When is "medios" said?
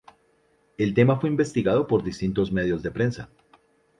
2.51-2.81